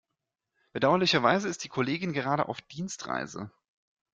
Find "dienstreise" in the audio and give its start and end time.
2.63-3.51